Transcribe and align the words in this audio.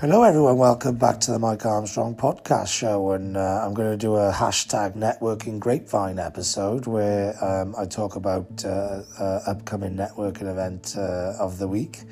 Hello, 0.00 0.22
everyone. 0.22 0.58
Welcome 0.58 0.94
back 0.94 1.18
to 1.22 1.32
the 1.32 1.40
Mike 1.40 1.66
Armstrong 1.66 2.14
podcast 2.14 2.68
show. 2.68 3.10
And 3.10 3.36
uh, 3.36 3.64
I'm 3.66 3.74
going 3.74 3.90
to 3.90 3.96
do 3.96 4.14
a 4.14 4.30
hashtag 4.30 4.94
networking 4.94 5.58
grapevine 5.58 6.20
episode 6.20 6.86
where 6.86 7.34
um, 7.44 7.74
I 7.76 7.84
talk 7.84 8.14
about 8.14 8.64
uh, 8.64 9.02
uh, 9.18 9.40
upcoming 9.48 9.96
networking 9.96 10.48
event 10.48 10.94
uh, 10.96 11.34
of 11.40 11.58
the 11.58 11.66
week. 11.66 12.02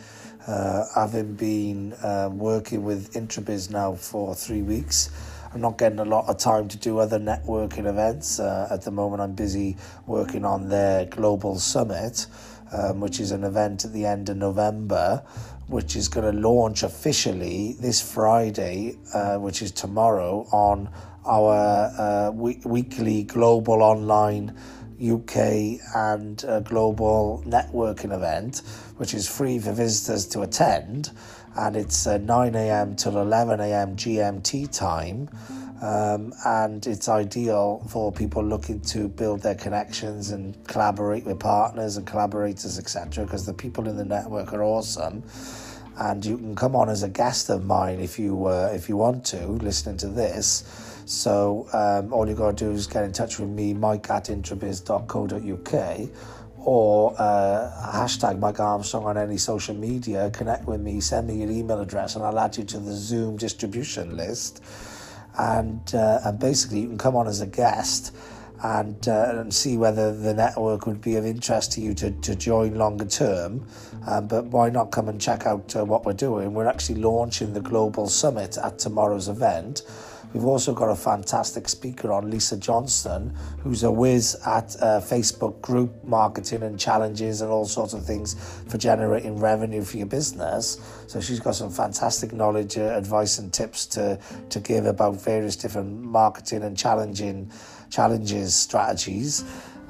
Uh, 0.49 0.85
having 0.97 1.35
been 1.35 1.95
um, 2.03 2.39
working 2.39 2.83
with 2.83 3.13
Introbiz 3.13 3.71
now 3.71 3.95
for 3.95 4.35
three 4.35 4.63
weeks, 4.63 5.11
I'm 5.55 5.61
not 5.61 5.79
getting 5.79 6.01
a 6.01 6.05
lot 6.05 6.29
of 6.29 6.39
time 6.39 6.67
to 6.67 6.77
do 6.77 6.99
other 6.99 7.21
networking 7.21 7.87
events. 7.87 8.41
Uh, 8.41 8.67
at 8.69 8.83
the 8.83 8.91
moment, 8.91 9.23
I'm 9.23 9.35
busy 9.35 9.77
working 10.07 10.45
on 10.45 10.69
their 10.69 11.05
global 11.05 11.61
summit, 11.61 12.27
um, 12.73 13.01
which 13.01 13.21
is 13.21 13.31
an 13.31 13.45
event 13.45 13.85
at 13.85 13.93
the 13.93 14.07
end 14.07 14.29
of 14.29 14.37
November 14.37 15.23
which 15.69 15.97
is 15.97 16.09
going 16.09 16.33
to 16.33 16.41
launch 16.41 16.83
officially 16.83 17.77
this 17.81 18.01
Friday, 18.01 18.97
uh, 19.13 19.37
which 19.37 19.63
is 19.63 19.73
tomorrow, 19.73 20.47
on 20.53 20.89
our 21.27 21.91
uh, 21.99 22.31
we- 22.31 22.61
weekly 22.65 23.25
global 23.25 23.83
online 23.83 24.57
UK 25.01 25.81
and 25.95 26.45
uh, 26.45 26.61
global 26.61 27.43
networking 27.47 28.15
event, 28.15 28.63
which 28.97 29.15
is 29.15 29.29
free 29.29 29.59
for 29.59 29.73
visitors 29.73 30.27
to 30.29 30.43
attend. 30.43 31.11
And 31.57 31.77
it's 31.77 32.07
uh, 32.07 32.19
9 32.19 32.55
a.m. 32.55 32.97
till 32.97 33.19
11 33.19 33.61
a.m. 33.61 33.97
GMT 33.97 34.77
time. 34.77 35.29
Um, 35.83 36.33
and 36.45 36.87
it's 36.87 37.09
ideal 37.09 37.87
for 37.91 38.11
people 38.11 38.43
looking 38.43 38.81
to 38.81 39.09
build 39.09 39.43
their 39.43 39.55
connections 39.55 40.31
and 40.31 40.57
collaborate 40.67 41.25
with 41.27 41.39
partners 41.39 41.99
and 41.99 42.07
collaborators, 42.07 42.79
etc. 42.79 43.25
Because 43.25 43.45
the 43.45 43.53
people 43.53 43.87
in 43.87 43.97
the 43.97 44.05
network 44.05 44.55
are 44.55 44.63
awesome, 44.63 45.23
and 45.99 46.25
you 46.25 46.39
can 46.39 46.55
come 46.55 46.75
on 46.75 46.89
as 46.89 47.03
a 47.03 47.11
guest 47.11 47.51
of 47.51 47.67
mine 47.67 48.01
if 48.01 48.19
you 48.19 48.47
uh, 48.47 48.71
if 48.73 48.89
you 48.89 48.97
want 48.97 49.25
to, 49.27 49.47
listening 49.47 49.99
to 49.99 50.09
this. 50.09 50.96
So 51.07 51.69
um, 51.73 52.13
all 52.13 52.29
you've 52.29 52.37
got 52.37 52.59
to 52.59 52.65
do 52.67 52.73
is 52.73 52.87
get 52.87 53.05
in 53.05 53.13
touch 53.13 53.39
with 53.39 53.49
me, 53.49 53.73
Mike 53.73 54.11
at 54.11 54.25
introbiz.co.uk 54.25 56.09
or 56.59 57.15
uh, 57.17 57.93
hashtag 57.95 58.39
Mike 58.41 58.59
Armstrong 58.59 59.05
on 59.05 59.17
any 59.17 59.39
social 59.39 59.75
media. 59.75 60.31
Connect 60.31 60.67
with 60.67 60.81
me, 60.81 61.01
send 61.01 61.29
me 61.29 61.37
your 61.37 61.51
email 61.51 61.81
address, 61.81 62.17
and 62.17 62.25
I'll 62.25 62.39
add 62.39 62.57
you 62.57 62.65
to 62.65 62.79
the 62.79 62.93
Zoom 62.93 63.37
distribution 63.37 64.17
list 64.17 64.63
and 65.39 65.95
uh, 65.95 66.21
and 66.25 66.39
basically 66.39 66.81
you 66.81 66.89
can 66.89 66.99
come 66.99 67.17
on 67.17 67.27
as 67.27 67.41
a 67.41 67.47
guest 67.47 68.15
and 68.63 69.07
uh, 69.07 69.35
and 69.35 69.53
see 69.53 69.77
whether 69.77 70.17
the 70.17 70.33
network 70.33 70.87
would 70.87 71.01
be 71.01 71.17
of 71.17 71.27
interest 71.27 71.73
to 71.73 71.81
you 71.81 71.95
to, 71.95 72.11
to 72.11 72.35
join 72.35 72.75
longer 72.75 73.05
term. 73.05 73.67
Um, 74.07 74.29
but 74.29 74.47
why 74.47 74.71
not 74.71 74.93
come 74.93 75.09
and 75.09 75.21
check 75.21 75.47
out 75.47 75.77
uh, 75.77 75.85
what 75.85 76.07
we're 76.07 76.15
doing? 76.15 76.55
We're 76.55 76.69
actually 76.69 77.01
launching 77.01 77.53
the 77.53 77.61
global 77.61 78.09
summit 78.09 78.57
at 78.57 78.79
tomorrow's 78.79 79.29
event. 79.29 79.83
We've 80.33 80.45
also 80.45 80.75
got 80.75 80.91
a 80.91 80.97
fantastic 80.97 81.69
speaker 81.69 82.13
on, 82.13 82.31
Lisa 82.31 82.57
Johnston, 82.57 83.35
who's 83.61 83.83
a 83.85 83.91
whiz 83.91 84.37
at 84.47 84.77
uh, 84.81 85.01
Facebook 85.01 85.61
group 85.61 86.05
marketing 86.05 86.63
and 86.63 86.79
challenges 86.79 87.41
and 87.41 87.51
all 87.51 87.65
sorts 87.65 87.95
of 87.95 88.05
things 88.05 88.35
for 88.69 88.77
generating 88.79 89.39
revenue 89.39 89.83
for 89.83 89.97
your 89.97 90.07
business. 90.07 90.79
So 91.07 91.21
she's 91.21 91.41
got 91.41 91.55
some 91.55 91.71
fantastic 91.71 92.33
knowledge, 92.33 92.77
uh, 92.77 92.95
advice, 92.97 93.39
and 93.39 93.53
tips 93.53 93.87
to 93.87 94.19
to 94.51 94.61
give 94.61 94.87
about 94.87 95.21
various 95.21 95.57
different 95.57 96.03
marketing 96.03 96.63
and 96.63 96.77
challenging 96.77 97.51
challenges 97.91 98.55
strategies. 98.55 99.45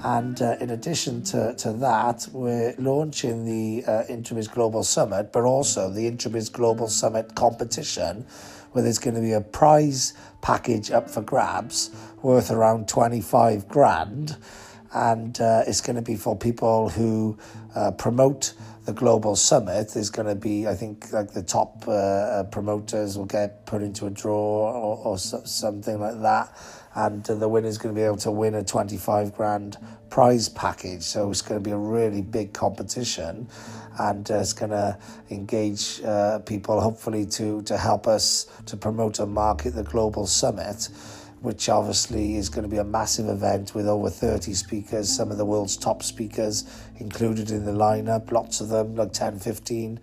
And 0.04 0.40
uh, 0.42 0.56
in 0.60 0.70
addition 0.70 1.22
to, 1.24 1.54
to 1.54 1.72
that, 1.74 2.28
we're 2.30 2.74
launching 2.78 3.44
the 3.44 3.84
uh, 3.86 4.02
Introbiz 4.10 4.50
Global 4.50 4.84
Summit, 4.84 5.32
but 5.32 5.44
also 5.44 5.90
the 5.90 6.10
Introbiz 6.10 6.52
Global 6.52 6.88
Summit 6.88 7.34
competition, 7.34 8.26
where 8.76 8.82
there's 8.82 8.98
going 8.98 9.14
to 9.14 9.22
be 9.22 9.32
a 9.32 9.40
prize 9.40 10.12
package 10.42 10.90
up 10.90 11.08
for 11.08 11.22
grabs 11.22 11.88
worth 12.20 12.50
around 12.50 12.86
25 12.86 13.66
grand. 13.68 14.36
And 14.92 15.40
uh, 15.40 15.62
it's 15.66 15.80
going 15.80 15.96
to 15.96 16.02
be 16.02 16.14
for 16.14 16.36
people 16.36 16.90
who 16.90 17.38
uh, 17.74 17.92
promote 17.92 18.52
the 18.86 18.92
global 18.92 19.36
summit. 19.36 19.90
There's 19.92 20.10
going 20.10 20.28
to 20.28 20.34
be, 20.34 20.66
I 20.66 20.74
think, 20.74 21.12
like 21.12 21.32
the 21.32 21.42
top 21.42 21.84
uh, 21.86 21.92
uh 21.92 22.44
promoters 22.44 23.18
will 23.18 23.26
get 23.26 23.66
put 23.66 23.82
into 23.82 24.06
a 24.06 24.10
draw 24.10 24.70
or, 24.72 24.96
or 25.04 25.18
so, 25.18 25.42
something 25.44 26.00
like 26.00 26.20
that 26.22 26.56
and 26.96 27.28
uh, 27.28 27.34
the 27.34 27.48
winner's 27.48 27.78
going 27.78 27.94
to 27.94 27.98
be 27.98 28.04
able 28.04 28.16
to 28.16 28.30
win 28.30 28.54
a 28.54 28.64
25 28.64 29.34
grand 29.34 29.76
prize 30.08 30.48
package. 30.48 31.02
So 31.02 31.30
it's 31.30 31.42
going 31.42 31.62
to 31.62 31.64
be 31.64 31.70
a 31.70 31.76
really 31.76 32.22
big 32.22 32.52
competition, 32.52 33.48
and 33.98 34.28
uh, 34.30 34.38
it's 34.38 34.54
going 34.54 34.70
to 34.70 34.98
engage 35.30 36.00
uh, 36.02 36.40
people 36.40 36.80
hopefully 36.80 37.26
to 37.26 37.62
to 37.62 37.76
help 37.76 38.06
us 38.06 38.46
to 38.66 38.76
promote 38.76 39.20
and 39.20 39.32
market 39.32 39.74
the 39.74 39.84
global 39.84 40.26
summit. 40.26 40.88
Which 41.40 41.68
obviously 41.68 42.36
is 42.36 42.48
going 42.48 42.62
to 42.62 42.68
be 42.68 42.78
a 42.78 42.84
massive 42.84 43.28
event 43.28 43.74
with 43.74 43.86
over 43.86 44.10
30 44.10 44.54
speakers, 44.54 45.08
some 45.08 45.30
of 45.30 45.36
the 45.36 45.44
world's 45.44 45.76
top 45.76 46.02
speakers 46.02 46.64
included 46.96 47.50
in 47.50 47.64
the 47.64 47.72
lineup, 47.72 48.32
lots 48.32 48.60
of 48.60 48.68
them, 48.68 48.96
like 48.96 49.12
10, 49.12 49.38
15 49.38 50.00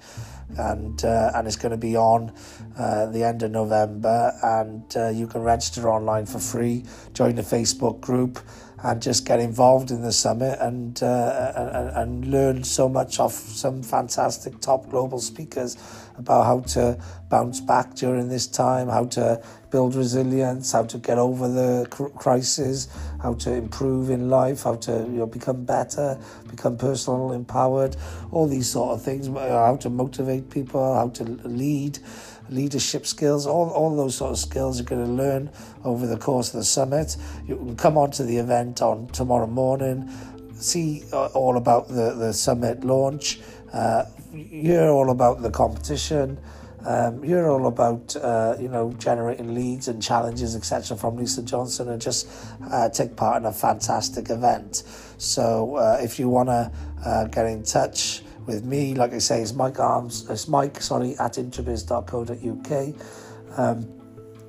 and 0.57 1.03
uh, 1.03 1.31
and 1.35 1.47
it's 1.47 1.55
going 1.55 1.71
to 1.71 1.77
be 1.77 1.95
on 1.95 2.31
uh, 2.77 3.07
the 3.07 3.23
end 3.23 3.43
of 3.43 3.51
November, 3.51 4.33
and 4.43 4.95
uh, 4.95 5.09
you 5.09 5.27
can 5.27 5.41
register 5.41 5.89
online 5.89 6.25
for 6.25 6.39
free. 6.39 6.83
Join 7.13 7.35
the 7.35 7.41
Facebook 7.41 7.99
group 8.01 8.39
and 8.83 9.01
just 9.01 9.25
get 9.25 9.39
involved 9.39 9.91
in 9.91 10.01
the 10.01 10.11
summit 10.11 10.59
and, 10.59 11.01
uh, 11.01 11.53
and, 11.95 12.29
and 12.31 12.65
so 12.65 12.89
much 12.89 13.19
off 13.19 13.31
some 13.31 13.81
fantastic 13.81 14.59
top 14.59 14.89
global 14.89 15.19
speakers 15.19 15.77
about 16.17 16.45
how 16.45 16.59
to 16.59 17.01
bounce 17.29 17.61
back 17.61 17.95
during 17.95 18.27
this 18.27 18.45
time, 18.45 18.89
how 18.89 19.05
to 19.05 19.41
build 19.71 19.95
resilience, 19.95 20.73
how 20.73 20.83
to 20.83 20.97
get 20.97 21.17
over 21.17 21.47
the 21.47 21.87
crisis, 22.17 22.89
how 23.23 23.33
to 23.33 23.53
improve 23.53 24.09
in 24.09 24.29
life, 24.29 24.63
how 24.63 24.75
to 24.75 24.91
you 24.91 25.19
know, 25.19 25.25
become 25.25 25.63
better, 25.63 26.19
become 26.51 26.77
personal 26.77 27.31
empowered, 27.31 27.95
all 28.31 28.47
these 28.47 28.69
sort 28.69 28.91
of 28.91 29.01
things, 29.01 29.27
how 29.27 29.77
to 29.77 29.89
motivate 29.89 30.49
people, 30.49 30.93
how 30.93 31.07
to 31.07 31.23
lead 31.23 31.97
leadership 32.49 33.07
skills, 33.07 33.47
all, 33.47 33.69
all 33.69 33.95
those 33.95 34.15
sort 34.15 34.31
of 34.31 34.37
skills 34.37 34.77
you're 34.77 34.85
going 34.85 35.05
to 35.05 35.11
learn 35.11 35.49
over 35.85 36.05
the 36.05 36.17
course 36.17 36.53
of 36.53 36.59
the 36.59 36.65
summit. 36.65 37.15
You 37.47 37.55
can 37.55 37.77
come 37.77 37.97
on 37.97 38.11
to 38.11 38.23
the 38.23 38.37
event 38.37 38.81
on 38.81 39.07
tomorrow 39.07 39.47
morning, 39.47 40.11
see 40.55 41.03
uh, 41.13 41.27
all 41.27 41.55
about 41.55 41.87
the, 41.87 42.13
the 42.13 42.33
summit 42.33 42.83
launch, 42.83 43.39
uh, 43.71 44.03
hear 44.33 44.89
all 44.89 45.11
about 45.11 45.41
the 45.41 45.49
competition. 45.49 46.37
Um, 46.85 47.23
you're 47.23 47.49
all 47.49 47.67
about 47.67 48.15
uh, 48.15 48.55
you 48.59 48.67
know 48.67 48.91
generating 48.93 49.53
leads 49.53 49.87
and 49.87 50.03
challenges 50.03 50.55
etc 50.55 50.97
from 50.97 51.15
Lisa 51.15 51.41
Johnson 51.41 51.89
and 51.89 52.01
just 52.01 52.27
uh, 52.71 52.89
take 52.89 53.15
part 53.15 53.37
in 53.37 53.45
a 53.45 53.53
fantastic 53.53 54.29
event. 54.29 54.83
So 55.17 55.77
uh, 55.77 55.99
if 56.01 56.19
you 56.19 56.27
want 56.29 56.49
to 56.49 56.71
uh, 57.05 57.25
get 57.25 57.45
in 57.45 57.63
touch 57.63 58.21
with 58.45 58.63
me. 58.63 58.93
Like 58.93 59.13
I 59.13 59.19
say, 59.19 59.41
it's 59.41 59.53
Mike 59.53 59.79
Arms, 59.79 60.29
it's 60.29 60.47
Mike, 60.47 60.81
sorry, 60.81 61.15
at 61.19 61.33
introbiz.co.uk. 61.33 62.95
Um, 63.57 63.87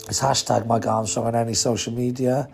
it's 0.09 0.21
hashtag 0.21 0.67
Mike 0.67 0.87
Armstrong 0.87 1.27
on 1.27 1.35
any 1.35 1.55
social 1.55 1.93
media. 1.93 2.49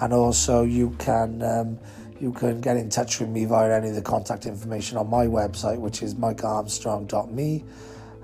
And 0.00 0.12
also 0.12 0.62
you 0.62 0.90
can 0.98 1.42
um, 1.42 1.78
you 2.20 2.32
can 2.32 2.60
get 2.60 2.76
in 2.76 2.90
touch 2.90 3.18
with 3.18 3.28
me 3.28 3.44
via 3.44 3.74
any 3.74 3.88
of 3.88 3.94
the 3.94 4.02
contact 4.02 4.46
information 4.46 4.96
on 4.96 5.08
my 5.08 5.26
website, 5.26 5.78
which 5.78 6.02
is 6.02 6.14
mikearmstrong.me. 6.14 7.64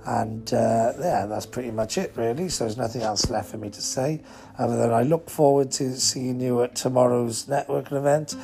And 0.07 0.53
uh, 0.55 0.93
yeah, 1.01 1.27
that's 1.27 1.47
pretty 1.47 1.73
much 1.73 1.99
it, 1.99 2.13
really. 2.15 2.49
So 2.49 2.65
there's 2.65 2.77
nothing 2.77 3.03
else 3.03 3.29
left 3.29 3.51
for 3.51 3.59
me 3.59 3.71
to 3.71 3.83
say 3.83 4.23
other 4.59 4.77
than 4.77 4.93
I 4.93 5.03
look 5.03 5.29
forward 5.29 5.73
to 5.73 5.99
seeing 5.99 6.41
you 6.41 6.63
at 6.63 6.77
tomorrow's 6.77 7.47
networking 7.47 7.99
event, 7.99 8.37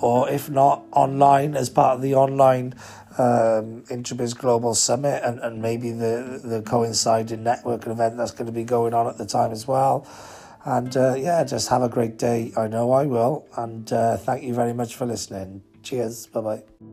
or 0.00 0.30
if 0.30 0.48
not, 0.48 0.84
online 0.92 1.56
as 1.56 1.68
part 1.70 1.96
of 1.96 2.02
the 2.02 2.14
online 2.14 2.74
um, 3.18 3.82
Introbiz 3.90 4.36
Global 4.36 4.74
Summit 4.74 5.22
and, 5.24 5.40
and 5.40 5.60
maybe 5.60 5.90
the, 5.90 6.40
the 6.42 6.62
coinciding 6.62 7.42
networking 7.42 7.88
event 7.88 8.16
that's 8.16 8.30
going 8.30 8.46
to 8.46 8.52
be 8.52 8.64
going 8.64 8.94
on 8.94 9.08
at 9.08 9.18
the 9.18 9.26
time 9.26 9.50
as 9.50 9.66
well. 9.66 10.06
And 10.64 10.96
uh, 10.96 11.14
yeah, 11.14 11.42
just 11.44 11.68
have 11.68 11.82
a 11.82 11.88
great 11.88 12.18
day. 12.18 12.52
I 12.56 12.68
know 12.68 12.92
I 12.92 13.06
will. 13.06 13.46
And 13.56 13.92
uh, 13.92 14.16
thank 14.18 14.44
you 14.44 14.54
very 14.54 14.72
much 14.72 14.94
for 14.94 15.06
listening. 15.06 15.62
Cheers. 15.82 16.26
Bye 16.26 16.40
bye. 16.40 16.87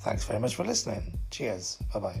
Thanks 0.00 0.24
very 0.24 0.40
much 0.40 0.56
for 0.56 0.64
listening. 0.64 1.18
Cheers. 1.30 1.78
Bye 1.94 2.00
bye. 2.00 2.20